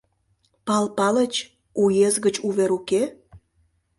—Пал 0.65 0.85
Палыч, 0.97 1.33
уезд 1.83 2.17
гыч 2.25 2.35
увер 2.47 2.71
уке? 2.77 3.01